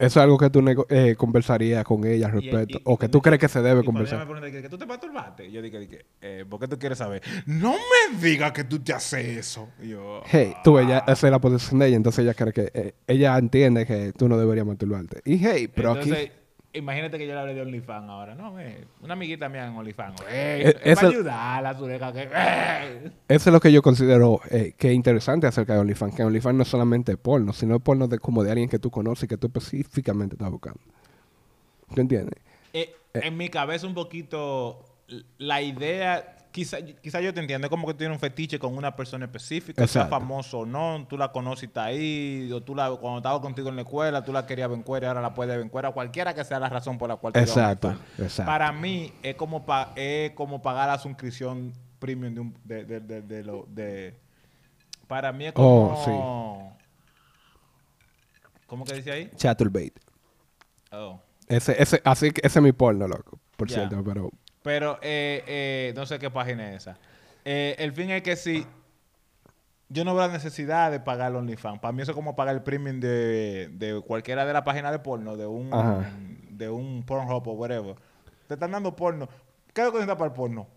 [0.00, 2.78] Eso es algo que tú nego- eh, conversarías con ella al respecto.
[2.78, 4.18] y- o y que tú crees que se debe y ella conversar.
[4.18, 6.98] me pregunta que, que tú te masturbaste, yo dije, dije eh, ¿por qué tú quieres
[6.98, 7.22] saber?
[7.46, 9.68] No me digas que tú te haces eso.
[9.82, 11.12] Y yo, Hey, tú ya, ah.
[11.12, 14.28] esa es la posición de ella, entonces ella cree que eh, ella entiende que tú
[14.28, 15.20] no deberías masturbarte.
[15.24, 16.32] Y hey, pero Entonces, aquí
[16.72, 18.34] imagínate que yo le hablé de OnlyFans ahora.
[18.34, 20.20] No, eh, una amiguita mía en OnlyFans.
[20.28, 22.28] Eh, Eh, eso- ayudarla, su deja que...
[22.32, 23.10] eh.
[23.28, 26.56] eso es lo que yo considero eh, que es interesante acerca de OnlyFans, que OnlyFans
[26.56, 29.36] no es solamente porno, sino porno de como de alguien que tú conoces y que
[29.36, 30.80] tú específicamente estás buscando.
[31.94, 32.38] ¿Tú entiendes?
[32.72, 34.84] Eh, en mi cabeza un poquito
[35.38, 38.76] la idea, quizá, quizá yo te entiendo, es como que tú tienes un fetiche con
[38.76, 42.74] una persona específica, sea famoso o no, tú la conoces y está ahí, o tú
[42.74, 45.22] la, cuando estaba contigo en la escuela, tú la querías ver en cuera y ahora
[45.22, 47.88] la puedes ver en cuera, cualquiera que sea la razón por la cual a Exacto,
[47.88, 48.20] OnlyFans.
[48.20, 48.50] exacto.
[48.50, 53.00] Para mí es como, pa- es como pagar la suscripción premium de, un, de, de,
[53.00, 54.14] de, de lo, de...
[55.06, 55.94] Para mí es como...
[56.06, 56.72] Oh,
[58.66, 59.30] ¿Cómo que dice ahí?
[59.36, 59.94] Chaturbate.
[60.92, 61.20] Oh.
[61.48, 64.30] Ese, ese, así que ese es mi porno, loco, por cierto, pero
[64.62, 66.98] Pero eh, eh, no sé qué página es esa.
[67.44, 68.66] Eh, el fin es que si
[69.88, 71.80] yo no veo la necesidad de pagar el OnlyFans.
[71.80, 74.98] Para mí eso es como pagar el premium de, de cualquiera de las páginas de
[75.00, 76.10] porno, de un, Ajá.
[76.50, 77.96] de un Pornhub o whatever.
[78.46, 79.28] Te están dando porno.
[79.72, 80.68] ¿Qué es lo que necesitas para el porno?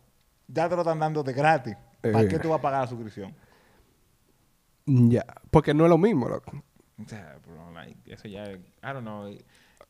[0.47, 1.75] Ya te lo están dando de gratis.
[2.01, 2.27] ¿Para Eh.
[2.27, 3.35] qué tú vas a pagar la suscripción?
[4.85, 6.51] ya, porque no es lo mismo, loco.
[7.03, 9.33] O sea, bro, like, eso ya I don't know.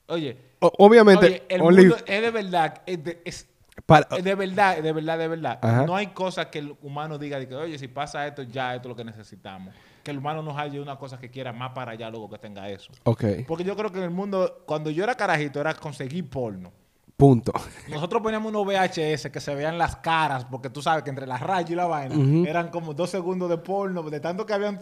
[0.08, 3.49] Oye, O- obviamente, oye, el mundo es de verdad, es de, es-
[3.86, 5.59] para- Eh, De verdad, de verdad, de verdad.
[5.62, 5.86] Ajá.
[5.86, 8.88] No hay cosa que el humano diga de que, oye, si pasa esto, ya esto
[8.88, 9.73] es lo que necesitamos.
[10.03, 12.67] Que el humano nos haya una cosa que quiera más para allá luego que tenga
[12.69, 12.91] eso.
[13.03, 16.71] ok, Porque yo creo que en el mundo, cuando yo era carajito, era conseguir porno.
[17.15, 17.53] punto.
[17.89, 21.39] Nosotros poníamos unos VHS que se veían las caras, porque tú sabes que entre las
[21.41, 22.15] rayas y la vaina
[22.49, 24.79] eran como dos segundos de porno, de tanto que habían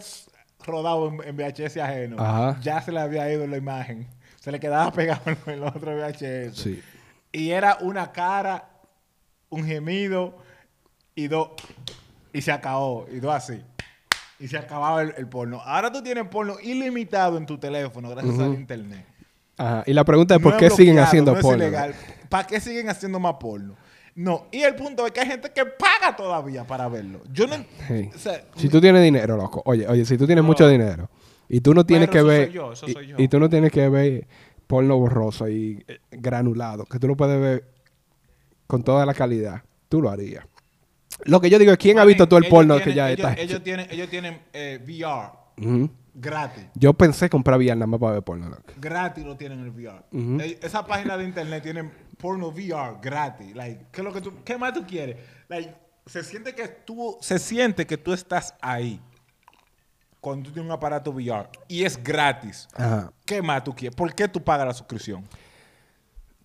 [0.64, 2.16] rodado en, en VHS ajeno.
[2.18, 2.58] Ajá.
[2.60, 4.08] Ya se le había ido la imagen.
[4.40, 6.56] Se le quedaba pegado en, los otros VHS.
[6.56, 6.82] Sí.
[7.30, 8.70] Y era una cara,
[9.52, 10.36] un gemido
[11.14, 11.50] y dos.
[12.32, 13.06] Y se acabó.
[13.12, 13.60] Y dos así.
[14.40, 15.60] Y se acababa el, el porno.
[15.64, 19.06] Ahora tú tienes porno ilimitado en tu teléfono gracias al internet.
[19.56, 19.84] Ajá.
[19.86, 21.64] Y la pregunta es, No ¿por es qué siguen haciendo no porno?
[22.28, 23.76] ¿Para qué siguen haciendo más porno?
[24.14, 24.46] No.
[24.50, 27.20] Y el punto es que hay gente que paga todavía para verlo.
[27.32, 27.56] Yo no.
[27.86, 28.10] Hey.
[28.14, 29.62] o sea, Si tú tienes dinero, loco.
[29.66, 30.48] Oye, oye, si tú tienes No.
[30.48, 31.08] mucho dinero
[31.48, 33.16] y tú no tienes Pero que eso ver soy yo, eso y- soy yo.
[33.18, 34.26] y, tú no tienes que ver
[34.66, 37.71] porno borroso y eh, granulado, que tú lo puedes ver
[38.72, 40.46] con toda la calidad, tú lo harías.
[41.26, 43.38] Lo que yo digo es, ¿quién ha visto todo el porno que ya ellos, está?
[43.38, 46.64] Ellos tienen, ellos tienen eh, VR gratis.
[46.74, 48.72] Yo pensé comprar VR nada más para ver porno, loco.
[48.78, 50.56] gratis lo tienen en el VR.
[50.62, 53.54] Esa página de internet tiene porno VR gratis.
[53.54, 55.18] Like, ¿qué, es lo que tú, ¿Qué más tú quieres?
[55.50, 55.74] Like,
[56.06, 59.02] se siente que tú, se siente que tú estás ahí
[60.18, 62.68] cuando tú tienes un aparato VR y es gratis.
[62.72, 63.12] Ajá.
[63.26, 63.94] ¿Qué más tú quieres?
[63.94, 65.28] ¿Por qué tú pagas la suscripción?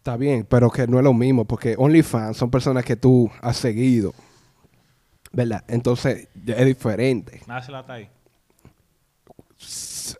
[0.08, 3.58] Está bien, pero que no es lo mismo, porque OnlyFans son personas que tú has
[3.58, 4.14] seguido,
[5.34, 5.66] ¿verdad?
[5.68, 7.42] Entonces, es diferente.
[7.46, 8.10] Nada se la está ahí.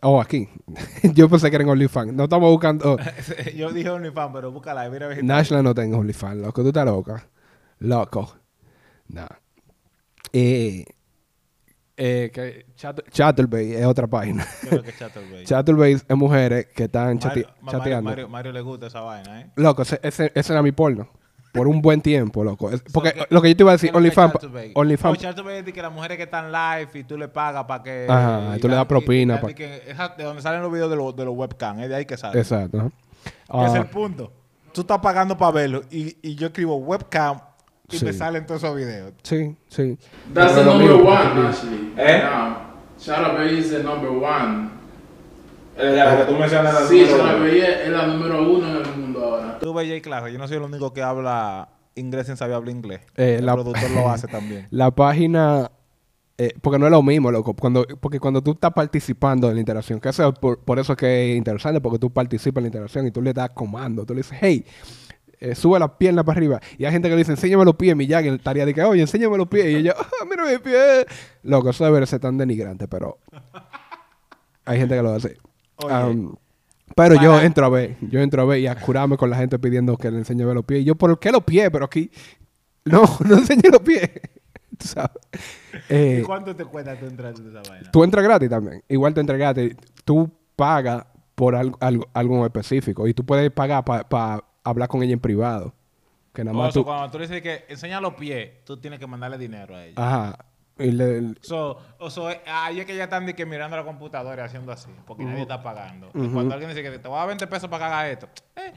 [0.02, 0.46] Oh, aquí.
[1.14, 2.12] Yo pensé que era en OnlyFans.
[2.12, 2.98] No estamos buscando...
[3.56, 5.40] Yo dije OnlyFans, pero búscala y mira a ver si está ahí.
[5.40, 6.60] National no tengo OnlyFans, loco.
[6.60, 7.26] Tú estás loca.
[7.78, 8.36] Loco.
[9.08, 9.26] No.
[10.34, 10.84] Eh,
[11.98, 14.46] eh, que Chat- Chatterbait es otra página.
[14.62, 15.46] ¿Qué es lo que Chatterbait?
[15.46, 18.10] Chatterbait es mujeres que están chate- Mario, Mario- chateando.
[18.10, 19.50] Mario- Mario le gusta esa vaina, ¿eh?
[19.56, 21.08] Loco, ese, ese, ese era mi porno.
[21.52, 22.70] Por un buen tiempo, loco.
[22.70, 24.34] Es- porque So, ¿qué- lo que yo te iba a decir, OnlyFans...
[24.74, 25.18] OnlyFans...
[25.18, 28.06] Chatterbait es que las mujeres que están live y tú le pagas para que...
[28.08, 30.70] Ajá, y tú le das propina y- pa- y que- esa- de donde salen los
[30.70, 32.38] videos de los, de los webcam, es de ahí que sale.
[32.38, 32.76] Exacto.
[32.78, 34.30] Ese es Ah, el punto.
[34.72, 37.40] Tú estás pagando para verlo y, y yo escribo webcam
[37.90, 38.04] y Sí.
[38.04, 39.12] me salen todos esos videos.
[39.22, 39.98] sí, sí.
[40.34, 41.92] That's the number one, actually.
[41.96, 42.22] Eh?
[43.00, 44.70] Shadowbay is the number one.
[45.76, 49.58] la que tú mencionas Sí, es la número uno en el mundo ahora.
[49.60, 52.74] Tú ves Jay Clase, yo no soy el único que habla inglés sin saber hablar
[52.74, 53.00] inglés.
[53.16, 54.66] Eh, el la- productor lo hace también.
[54.70, 55.70] La página...
[56.36, 57.54] eh, porque no es lo mismo, loco.
[57.54, 60.94] Cuando, porque cuando tú estás participando en la interacción, que eso es por, por eso
[60.96, 64.04] que es interesante, porque tú participas en la interacción y tú le das comando.
[64.04, 64.64] Tú le dices, hey,
[65.40, 66.60] eh, sube las piernas para arriba.
[66.76, 67.94] Y hay gente que le dice, enséñame los pies.
[67.94, 69.66] Mi Jagger estaría de que, oye, enséñame los pies.
[69.66, 71.06] Y ella, ah, mira mis pies.
[71.42, 73.18] Loco, eso debe ser tan denigrante, pero
[74.64, 75.36] hay gente que lo hace.
[75.82, 76.34] Um,
[76.94, 79.58] pero yo entro a ver, yo entro a ver y a curarme con la gente
[79.58, 80.80] pidiendo que le enseñe a ver los pies.
[80.80, 81.70] Y yo, ¿por qué los pies?
[81.70, 82.10] Pero aquí,
[82.84, 84.10] no, no enseñé los pies.
[84.78, 85.16] Tú sabes.
[85.88, 87.90] Eh, ¿Y cuánto te cuesta tú entrar en esa vaina?
[87.90, 88.82] tú entras gratis también.
[88.88, 89.74] Igual te entras gratis.
[90.04, 95.12] Tú pagas por algo, algo, algo específico y tú puedes pagar para hablar con ella
[95.12, 95.74] en privado.
[96.32, 96.86] Que nada O más sea, tú...
[96.86, 99.94] cuando tú le dices que enseña los pies, tú tienes que mandarle dinero a ella.
[99.96, 100.44] Ajá.
[100.78, 104.42] Y le- So, o sea, ahí es que ya están de que mirando la computadora
[104.42, 106.10] y haciendo así, porque nadie está pagando.
[106.14, 108.28] Y cuando alguien dice que te voy a dar 20 pesos para que haga esto,
[108.54, 108.72] eh,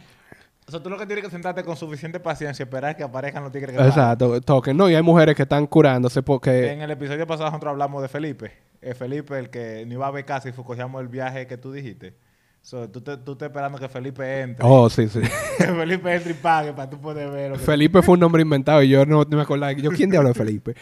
[0.67, 3.43] o sea, tú lo que tienes que sentarte con suficiente paciencia y esperar que aparezcan
[3.43, 3.83] los tigres que.
[3.85, 4.73] Exacto, toque.
[4.73, 6.71] No, y hay mujeres que están curándose porque...
[6.71, 8.51] En el episodio pasado nosotros hablamos de Felipe.
[8.81, 12.15] Eh, Felipe, el que no iba a ver casi cogíamos el viaje que tú dijiste.
[12.61, 14.65] So, tú, te, tú estás esperando que Felipe entre.
[14.67, 15.19] Oh, sí, sí.
[15.57, 17.53] que Felipe entre y pague para tú poder ver.
[17.53, 19.71] que- Felipe fue un nombre inventado y yo no, no me acordaba.
[19.73, 20.75] Yo, ¿quién diablo es Felipe?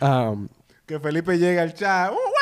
[0.00, 0.48] Ah, um,
[0.86, 2.10] Que Felipe llegue al chat.
[2.10, 2.32] ¡Uh, guau!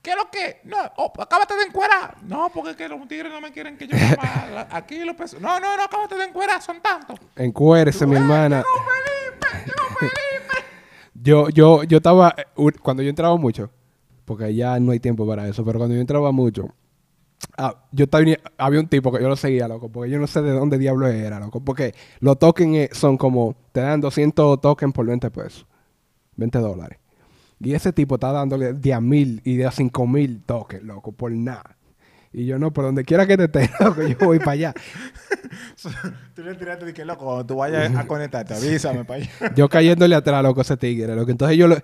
[0.00, 0.60] ¿Qué es lo que?
[0.64, 2.16] No, oh, acábate de encuerar.
[2.22, 5.40] No, porque es que los tigres no me quieren que yo coma aquí los pesos.
[5.40, 7.18] No, no, no, acábate de encuerar, son tantos.
[7.36, 8.62] encuérese, mi hermana.
[8.62, 9.66] ¡Llegó Felipe!
[9.66, 10.64] ¡Llegó Felipe!
[11.14, 12.44] Yo, yo, yo estaba, eh,
[12.80, 13.70] cuando yo entraba mucho,
[14.24, 16.72] porque ya no hay tiempo para eso, pero cuando yo entraba mucho,
[17.56, 18.24] ah, yo estaba,
[18.56, 21.06] había un tipo que yo lo seguía, loco, porque yo no sé de dónde diablo
[21.06, 25.66] era, loco, porque los tokens eh, son como, te dan 200 tokens por 20 pesos,
[26.36, 26.98] 20 dólares.
[27.60, 31.10] Y ese tipo está dándole de a mil y de a cinco mil tokens, loco,
[31.12, 31.76] por nada.
[32.32, 34.74] Y yo no, por donde quiera que te esté, loco, yo voy para allá.
[36.34, 39.30] Tú le tiraste de que loco, cuando tú vayas a conectarte, avísame para allá.
[39.56, 41.30] Yo cayéndole atrás, loco, ese tigre, loco.
[41.30, 41.76] Entonces yo lo,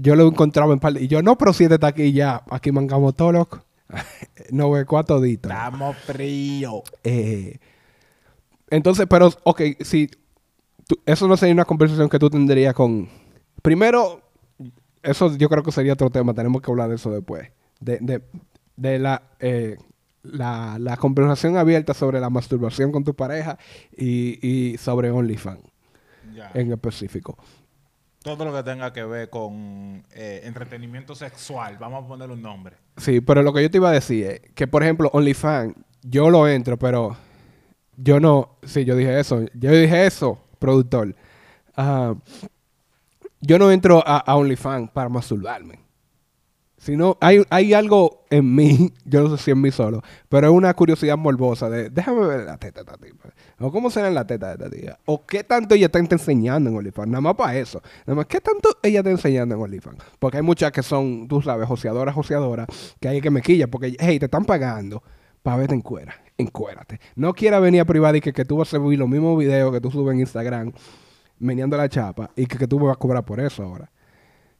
[0.00, 2.42] yo lo encontraba en par de- Y yo, no, pero si este está aquí ya.
[2.50, 3.64] Aquí mangamos todo, loco.
[4.50, 5.50] no ve cuatro toditos.
[5.50, 6.82] Estamos fríos.
[7.04, 7.58] Eh,
[8.70, 10.08] entonces, pero, ok, si...
[10.86, 13.08] tú- eso no sería una conversación que tú tendrías con...
[13.62, 14.22] Primero,
[15.02, 16.34] eso yo creo que sería otro tema.
[16.34, 17.48] Tenemos que hablar de eso después.
[17.80, 18.22] De, de,
[18.76, 19.22] de la...
[19.40, 19.76] eh,
[20.24, 23.56] la, la conversación abierta sobre la masturbación con tu pareja
[23.96, 25.62] y, y sobre OnlyFans
[26.34, 26.50] Ya.
[26.54, 27.38] en específico.
[28.22, 32.76] Todo lo que tenga que ver con eh, entretenimiento sexual, vamos a ponerle un nombre.
[32.96, 36.28] Sí, pero lo que yo te iba a decir es que, por ejemplo, OnlyFans, yo
[36.30, 37.16] lo entro, pero
[37.96, 38.58] yo no.
[38.64, 39.44] Sí, yo dije eso.
[39.54, 41.14] Yo dije eso, productor.
[41.76, 42.14] Ah,
[43.40, 45.78] yo no entro a, a OnlyFans para masturbarme.
[46.78, 50.52] Sino, hay, hay algo en mí, yo no sé si en mí solo, pero es
[50.52, 53.28] una curiosidad morbosa de, déjame ver la teta de esta tipa.
[53.58, 54.98] O cómo será la teta de esta tía.
[55.04, 57.08] O qué tanto ella está enseñando en OnlyFans.
[57.08, 57.82] Nada más para eso.
[58.06, 59.98] Nada más, ¿qué tanto ella está enseñando en OnlyFans?
[60.20, 62.68] Porque hay muchas que son, tú sabes, joseadoras, joseadoras,
[63.00, 63.66] que hay que me quilla.
[63.66, 65.02] Porque, hey, te están pagando
[65.42, 66.14] para verte en cuera.
[66.36, 67.00] Encuérate.
[67.16, 69.72] No quiera venir a privada y que, que tú vas a subir los mismos videos
[69.72, 70.72] que tú subes en Instagram,
[71.40, 73.90] meneando la chapa, y que, que tú me vas a cobrar por eso ahora.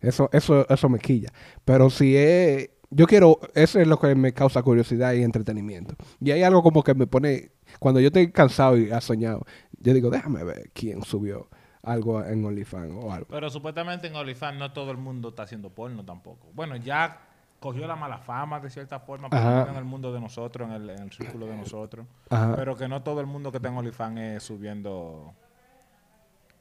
[0.00, 1.30] Eso, eso, eso me quilla.
[1.64, 2.70] Pero si es.
[2.90, 3.38] Yo quiero.
[3.54, 5.94] Eso es lo que me causa curiosidad y entretenimiento.
[6.20, 7.52] Y hay algo como que me pone.
[7.78, 9.44] Cuando yo estoy cansado y ha soñado,
[9.78, 11.48] yo digo, déjame ver quién subió
[11.82, 13.26] algo en OnlyFans o algo.
[13.28, 16.48] Pero supuestamente en OnlyFans no todo el mundo está haciendo porno tampoco.
[16.54, 17.20] Bueno, ya
[17.60, 19.28] cogió la mala fama de cierta forma,
[19.68, 22.06] en el mundo de nosotros, en el, en el círculo de nosotros.
[22.30, 22.54] Ajá.
[22.56, 25.34] Pero que no todo el mundo que está en OnlyFans es subiendo...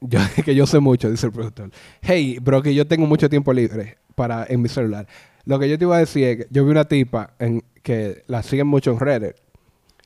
[0.00, 1.70] Yo, que yo sé mucho, dice el productor.
[2.02, 5.08] Hey, bro, que yo tengo mucho tiempo libre para en mi celular.
[5.44, 8.22] Lo que yo te iba a decir es que yo vi una tipa en, que
[8.28, 9.34] la siguen mucho en Reddit.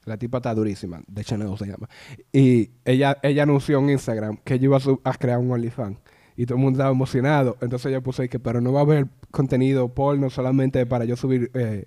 [0.04, 1.88] La tipa está durísima, de Chanel se llama.
[2.32, 5.98] Y ella, ella anunció en Instagram que ella iba a, su- a crear un OnlyFans.
[6.36, 7.58] Y todo el mundo estaba emocionado.
[7.60, 11.50] Entonces puso ahí que, pero no va a haber contenido porno solamente para yo subir
[11.54, 11.84] eh,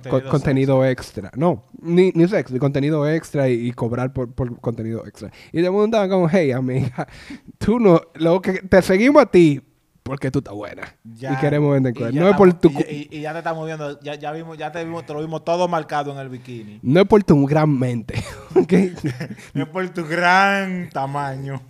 [0.00, 1.30] Contenido, contenido extra.
[1.36, 5.30] No, ni, ni sexo, contenido extra y, y cobrar por, por contenido extra.
[5.52, 7.06] Y el mundo estaba como, hey, amiga,
[7.58, 9.60] tú no, lo que te seguimos a ti
[10.02, 10.82] porque tú estás buena.
[11.04, 12.12] Ya- y queremos vender cosas.
[12.12, 14.72] No es por tu, y, y- y ya te estamos viendo, ya, ya vimos, ya
[14.72, 16.80] te vimos, te lo vimos todo marcado en el bikini.
[16.82, 18.14] no es por tu gran mente.
[18.56, 18.72] ok,
[19.54, 21.60] es por tu gran tamaño.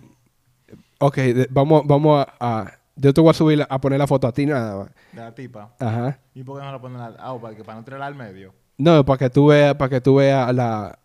[0.99, 4.07] Ok, de- vamos, vamos a, a- Yo te voy a subir, la- a poner la
[4.07, 4.89] foto a ti nada más.
[5.11, 5.73] De la tipa.
[5.79, 6.19] Ajá.
[6.33, 8.53] ¿Y por qué no la ponen al, ah, para, que, para no tirarla al medio?
[8.77, 10.99] No, para que tú veas, para que tú veas la,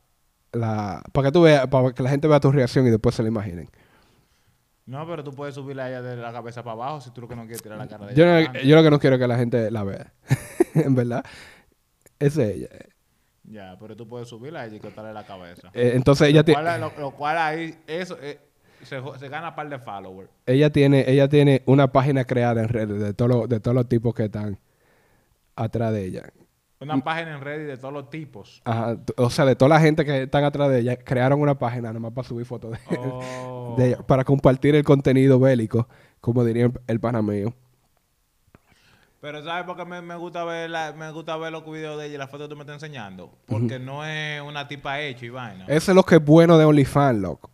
[0.53, 3.23] la, para que tú veas, para que la gente vea tu reacción y después se
[3.23, 3.69] la imaginen.
[4.87, 7.29] No, pero tú puedes subirla a ella de la cabeza para abajo si tú lo
[7.29, 8.53] que no quieres tirar la cara de Yo, ella.
[8.53, 10.13] no- yo lo que no quiero es que la gente la vea.
[10.75, 11.25] en verdad.
[12.19, 12.69] Esa es ella.
[13.45, 15.71] Ya, pero tú puedes subirla a ella y cortarle la cabeza.
[15.75, 18.39] Eh, entonces ella, lo, ti- cual, lo, lo cual ahí, eso, eh,
[18.83, 20.31] se, gana par de followers.
[20.47, 23.89] ella tiene, ella tiene una página creada en redes de todos los, de todos los
[23.89, 24.59] tipos que están
[25.57, 26.23] atrás de ella.
[26.81, 28.63] Una página en Reddit de todos los tipos.
[28.65, 31.93] Ajá, o sea, de toda la gente que están atrás de ella, crearon una página
[31.93, 33.75] nomás para subir fotos de, Oh.
[33.77, 35.89] de ella, para compartir el contenido bélico,
[36.21, 37.53] como diría el, el pana mío.
[39.21, 42.07] Pero ¿sabes por qué me, me gusta ver la, me gusta ver los videos de
[42.07, 43.33] ella y las fotos que tú me estás enseñando?
[43.47, 45.65] Porque no es una tipa hecha y vaina.
[45.67, 47.51] Eso es lo que es bueno de OnlyFans, loco.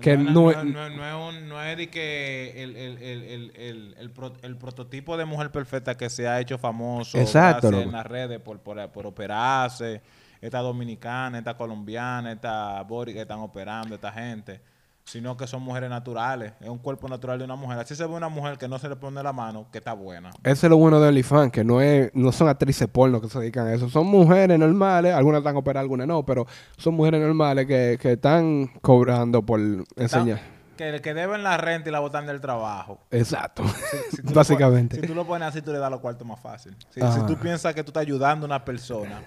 [0.00, 0.56] Que no, es...
[0.58, 4.10] no, no, no es un- no es de que el, el, el, el, el, el
[4.10, 8.38] pro- el prototipo de mujer perfecta que se ha hecho famoso Exacto, en las redes
[8.40, 10.02] por, por, por operarse,
[10.40, 14.60] esta dominicana, esta colombiana, esta bori que están operando, esta gente.
[15.06, 16.52] Sino que son mujeres naturales.
[16.60, 17.78] Es un cuerpo natural de una mujer.
[17.78, 20.30] Así se ve una mujer que no se le pone la mano, que está buena.
[20.42, 23.38] Ese es lo bueno de OnlyFans, que no es, no son actrices porno que se
[23.38, 23.88] dedican a eso.
[23.88, 26.44] Son mujeres normales, algunas están operadas, algunas no, pero
[26.76, 29.60] son mujeres normales que, que están cobrando por
[29.94, 30.40] enseñar.
[30.76, 32.98] Que, que deben la renta y la botan del trabajo.
[33.12, 33.62] Exacto.
[34.10, 35.00] Si Básicamente.
[35.00, 36.76] si tú lo pones así, tú le das los cuartos más fácil.
[36.90, 39.22] Si, si tú piensas que tú estás ayudando a una persona,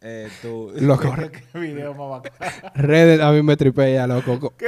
[0.00, 0.72] eh, tú...
[0.80, 1.14] Loco.
[1.52, 2.72] ¿Qué video más bacano?
[2.74, 4.54] Reddit a mí me tripea, loco.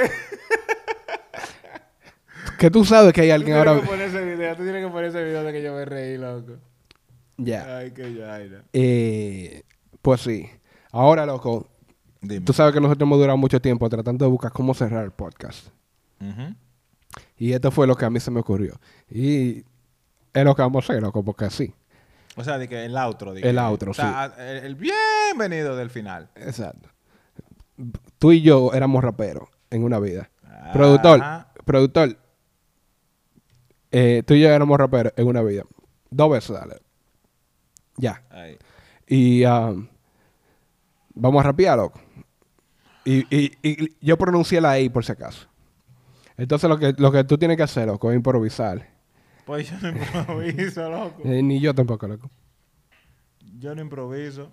[2.58, 3.80] que tú sabes que hay Tú alguien tienes ahora...
[3.80, 6.18] que poner ese video, tú tienes que poner ese video de que yo me reí,
[6.18, 6.54] loco.
[7.36, 7.78] Ya.
[7.78, 8.62] Ay, qué.
[8.72, 9.62] Eh,
[10.02, 10.50] pues sí.
[10.92, 11.68] Ahora, loco,
[12.20, 12.44] Dime.
[12.44, 15.68] tú sabes que nosotros hemos durado mucho tiempo tratando de buscar cómo cerrar el podcast.
[17.38, 18.78] Y esto fue lo que a mí se me ocurrió.
[19.08, 19.64] Y
[20.34, 21.72] es lo que vamos a hacer, loco, porque así.
[22.40, 23.32] O sea, de que el outro.
[23.34, 26.28] de El que- outro, o sea, El, el bienvenido del final.
[26.34, 26.88] Exacto.
[28.18, 30.30] Tú y yo éramos raperos en una vida.
[30.72, 31.52] Productor, Ajá.
[31.64, 32.16] productor.
[33.92, 35.64] Eh, tú y yo éramos raperos en una vida.
[36.10, 36.76] Dos veces, dale.
[37.96, 38.22] Ya.
[38.30, 38.56] Ahí.
[39.06, 39.88] Y um,
[41.14, 42.00] vamos a rapear, loco.
[43.04, 45.46] Y, y, y yo pronuncié la I por si acaso.
[46.36, 48.89] Entonces lo que, lo que tú tienes que hacer, loco, es improvisar.
[49.50, 51.22] Pues yo no improviso, loco.
[51.24, 52.30] Eh, ni yo tampoco, loco.
[53.58, 54.52] Yo no improviso.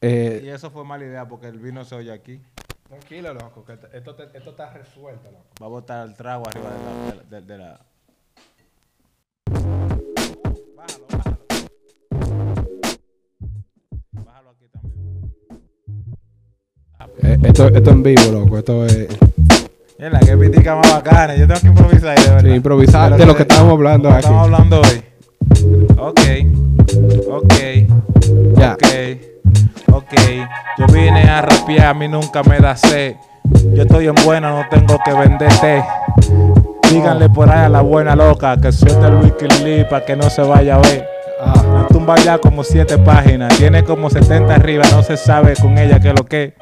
[0.00, 2.40] Eh, Y eso fue mala idea porque el vino se oye aquí.
[2.86, 4.16] Tranquilo, loco, que esto,
[4.50, 5.46] está resuelto, loco.
[5.60, 7.22] Va a botar el trago arriba de la...
[7.24, 7.80] de- de- de la-
[10.76, 11.38] Bájalo, bájalo.
[14.12, 15.34] Bájalo aquí también.
[17.22, 18.58] Eh, esto, esto en vivo, loco.
[18.58, 19.08] Esto es
[20.00, 21.36] Mira, qué pitica más bacana.
[21.36, 22.48] Yo tengo que improvisar ahí, de verdad.
[22.50, 24.24] Sí, improvisar de lo que estábamos hablando que aquí.
[24.24, 25.02] Estamos hablando hoy.
[25.98, 26.20] Ok.
[27.30, 27.54] Ok.
[28.56, 28.72] ya.
[28.72, 29.92] Ok.
[29.92, 30.14] Ok.
[30.78, 33.16] Yo vine a rapear, a mí nunca me da sed.
[33.74, 35.84] Yo estoy en buena, no tengo que venderte.
[36.90, 40.40] Díganle por ahí a la buena loca que suelte el Wikileaks para que no se
[40.40, 41.06] vaya a ver.
[41.42, 45.76] Ah, La tumba ya como siete páginas, tiene como 70 arriba, no se sabe con
[45.76, 46.54] ella qué es lo que.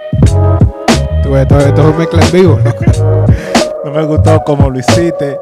[1.36, 2.84] Esto, esto es un mezcla en vivo, loco.
[3.84, 5.38] No me gustó como lo hiciste.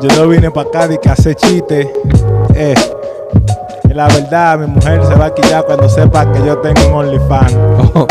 [0.00, 1.92] Yo no vine para acá de que hacer chiste.
[2.54, 2.74] Eh,
[3.84, 6.94] y la verdad, mi mujer se va a quillar cuando sepa que yo tengo un
[6.94, 7.54] OnlyFans.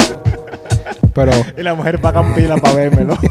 [1.13, 3.17] Pero Y la mujer paga pila para vérmelo.